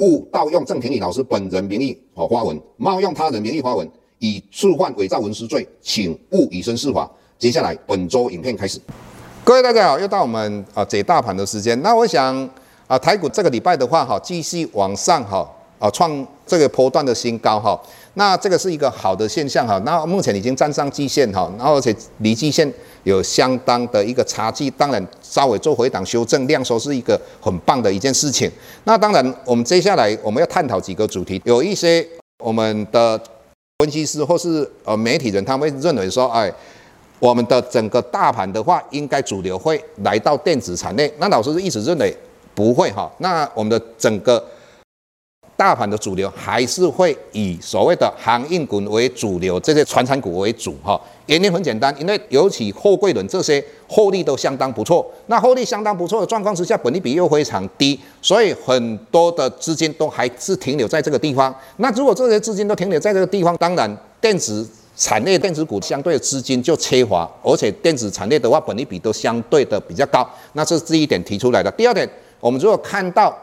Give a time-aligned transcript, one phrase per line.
[0.00, 7.08] 勿盗用郑庭礼老师本人名义和发文，冒用他人名义发文，以触犯伪造文书罪，请勿以身试法。
[7.38, 8.80] 接下来本周影片开始。
[9.44, 11.80] 各位大家好，又到我们啊解大盘的时间。
[11.82, 12.48] 那我想
[12.86, 15.46] 啊，台股这个礼拜的话，哈，继续往上哈
[15.80, 17.76] 啊创这个波段的新高哈。
[18.14, 19.80] 那这个是一个好的现象哈。
[19.84, 22.70] 那目前已经站上季线哈，然后而且离季线
[23.04, 28.50] 有相当的一个差距，当然稍微做回档修正，量缩是一个很棒的一件事情。
[28.82, 32.04] 那当然，我们接下来我们要探讨几个主题，有一些
[32.38, 33.18] 我们的
[33.78, 36.52] 分析师或是呃媒体人，他们认为说，哎，
[37.20, 41.10] 我们的整个大盘的话，应该主流会来到电子产业。
[41.18, 42.14] 那老师是一直认为
[42.56, 43.10] 不会哈。
[43.18, 44.44] 那我们的整个。
[45.60, 50.98] 大盘的主流还是会以所谓的航运股为主流，这些传产股为主哈。
[51.26, 55.06] 原因很简单，因为尤其货柜轮这些获利都相当不错。
[55.26, 61.54] 那获利相当不错的状况之下，本利比又非常低，所以很多的资金都还是停留在这个地方。
[61.76, 70.26] 那如果这些资金都停留在这个地方，当然电子产业、电子股相对的资金就缺乏，而且电子产业的话，本利比都相对的比较高。
[70.54, 71.70] 那这是第一点提出来的。
[71.72, 72.08] 第二点，
[72.40, 73.36] 我们如果看到。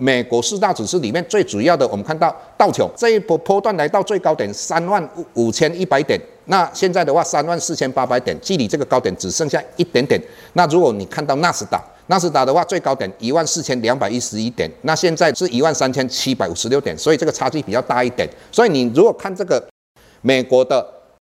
[0.00, 10.18] 美国四大指数里面最主要的，我们看到道琼这一波波段来到最高点三万五千一百点，那现在的话三万四千八百点，距离这个高点只剩下一点点。
[10.54, 18.26] 那如果你看到纳斯达，纳斯达的话最高点一万四千两百一十一点，那现在是一万三千七百五十六点，所以这个差距比较大一点。
[18.50, 19.62] 所以你如果看这个
[20.22, 20.82] 美国的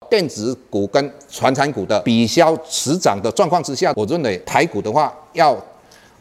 [0.08, 5.54] 电子股跟传产股的比较持涨的状况之下，我认为台股的话要。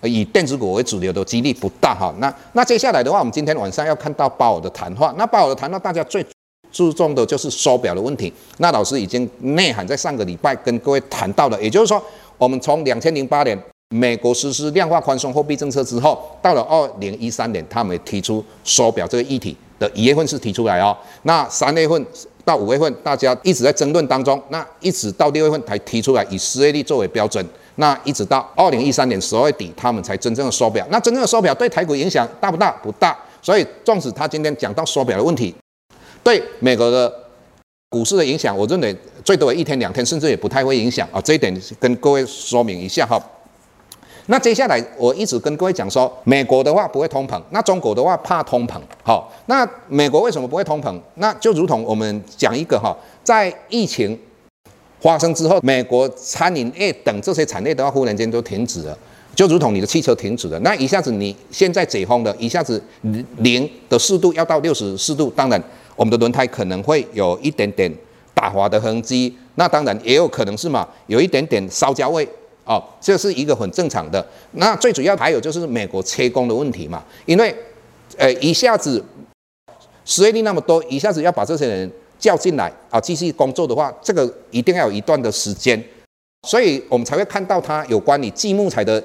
[0.03, 2.13] 以电子股为主流的几率不大哈。
[2.19, 5.13] 那那接下来的话，我们今天晚上要看到鲍尔的谈话。
[5.17, 6.25] 那鲍尔的谈话，大家最
[6.71, 8.31] 注重的就是缩表的问题。
[8.57, 12.01] 那老师已经内涵在上个礼拜跟各位谈到了，也就是说，
[12.37, 13.57] 我们从两千零八年
[13.89, 20.97] 美国实施量化宽松货币政策之后，到了二零一三年，他们提出缩表这个议题的一月份是提出来哦。
[21.21, 22.03] 那三月份
[22.43, 24.41] 到五月份，大家一直在争论当中。
[24.49, 27.45] 那一直到六月份才提出来，以失业率作为标准。
[27.75, 30.85] 那一直到二零一三年十二月底，他们才真正的缩表。
[30.91, 32.71] 那真正的缩表对台股影响大不大？
[32.83, 33.17] 不大。
[33.41, 35.53] 所以，纵使他今天讲到缩表的问题，
[36.23, 37.11] 对美国的
[37.89, 38.95] 股市的影响，我认为
[39.25, 41.19] 最多一天两天，甚至也不太会影响啊。
[41.19, 43.21] 这一点跟各位说明一下哈。
[44.27, 48.79] 那接下来我一直跟各位讲说，美国的话不会通膨，那中国的话怕通膨。
[49.03, 50.97] 好，那美国为什么不会通膨？
[51.15, 54.17] 那就如同我们讲一个哈，在疫情。
[55.03, 58.97] 发生之后，美国餐饮业等这些产业的话，忽然间都停止了，
[59.35, 60.57] 就如同你的汽车停止了。
[60.59, 62.81] 那一下子你现在解封了，一下子
[63.39, 65.61] 零的湿度要到六十四度，当然
[65.97, 67.93] 我们的轮胎可能会有一点点
[68.33, 69.35] 打滑的痕迹。
[69.55, 72.25] 那当然也有可能是嘛，有一点点烧焦味
[72.63, 74.25] 哦，这是一个很正常的。
[74.53, 77.53] 那最主要还有就是美国缺工的问题嘛，因为
[78.15, 79.03] 呃一下子
[80.05, 81.91] 失业率那么多，一下子要把这些人。
[82.23, 85.77] 叫进来啊，继续工作的话，这个一定要有一段的时间，
[86.47, 89.03] 所以我们才会看到它有关于积木材的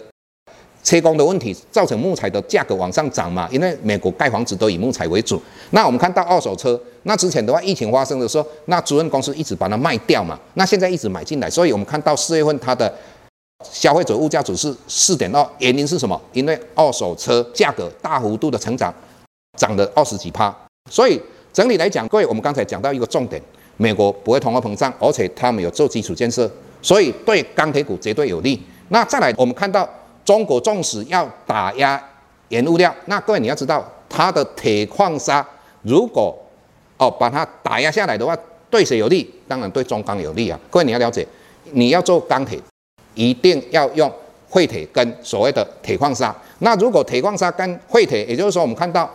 [0.85, 3.49] 切工的问题，造成木材的价格往上涨嘛。
[3.51, 5.43] 因为美国盖房子都以木材为主。
[5.73, 10.39] 那我们看到二手车，那之前的话，疫情发生的时候，那租赁公司一直把它卖掉嘛。
[10.55, 12.95] 那现在一直买进来，所以我们看到四月份它的
[13.69, 16.21] 消费者物价指数四点二，原因是什么？
[16.33, 18.95] 因为二手车价格大幅度的成长，
[19.59, 20.57] 涨了二十几趴，
[20.89, 21.21] 所以。
[21.53, 23.43] 整体来讲，各位，我们刚才讲到一个重点，
[23.77, 26.49] 美国不会通货膨胀，而且他们有做基础建设，
[26.81, 28.61] 所以对钢铁股绝对有利。
[28.91, 29.89] 那再来，我们看到
[30.25, 32.01] 中国纵使要打压
[32.49, 35.45] 原物料，那各位你要知道，它的铁矿砂
[35.83, 36.37] 如果
[36.97, 38.37] 哦把它打压下来的话，
[38.71, 39.29] 对谁有利？
[39.49, 40.59] 当然对中钢有利啊。
[40.71, 41.27] 各位你要了解，
[41.73, 42.61] 你要做钢铁，
[43.15, 44.13] 一定要用
[44.49, 46.35] 废铁跟所谓的铁矿砂。
[46.61, 49.11] 那如果铁矿砂跟废铁，也就是说我们看到。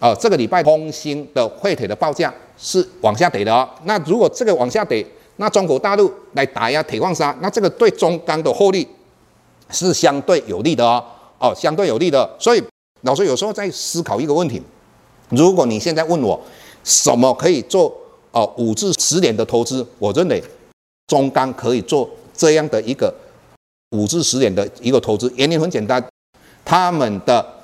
[0.00, 3.66] 啊、这个礼拜空心的废铁的报价是往下跌的哦。
[3.84, 5.06] 那如果这个往下跌，
[5.36, 8.86] 那中国大陆来打压铁矿砂，那这个对中钢的获利
[9.70, 11.02] 是相对有利的哦。
[11.38, 12.28] 哦，相对有利的。
[12.38, 12.62] 所以
[13.02, 14.60] 老师有时候在思考一个问题：
[15.30, 16.38] 如果你现在问我
[16.82, 17.94] 什么可以做
[18.32, 20.42] 哦、五至十年的投资，我认为
[21.06, 23.14] 中钢可以做这样的一个
[23.92, 25.32] 五至十年的一个投资。
[25.36, 26.04] 原因很简单，
[26.64, 27.63] 他们的。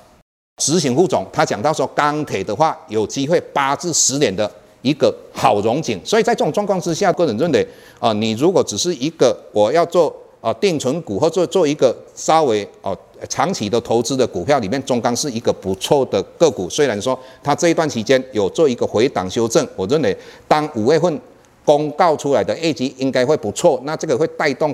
[0.61, 4.49] 执行副总他讲到说，钢铁的话有机会八至十年的
[4.83, 5.99] 一个好融景。
[6.05, 7.67] 所以在这种状况之下，个人认为
[7.99, 12.95] 啊，你如果只是一个我要做啊定存股或者做，做一个稍微哦。
[13.29, 16.67] 长期的投资的股票里面，中钢是一个不错的个股。
[16.67, 20.17] 虽然说它这一段期间有做一个回档修正，我认为
[20.47, 21.21] 当五月份
[21.63, 24.73] 公告出来的业绩应该会不错，那这个会带动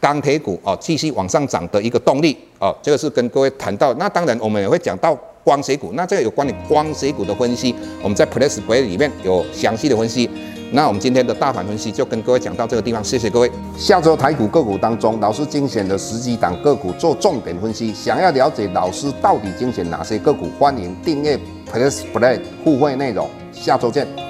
[0.00, 2.74] 钢铁股哦继续往上涨的一个动力哦。
[2.82, 3.92] 这个是跟各位谈到。
[3.94, 10.28] 那当然我们也会讲到光学股，那这个有关于光学股的分析，我们在 Plus Play 里面有详细的分析。
[10.70, 13.50] 那我们今天的大盘分析就跟各位讲到这个地方，谢谢各位。
[13.78, 17.94] 下周台股个股当中，老师精选的十几档个股做重点分析。
[17.94, 21.38] 想要了解老师到底精选哪些个股，欢迎订阅
[21.72, 23.26] Plus Play 互惠内容。
[23.50, 24.27] 下周见。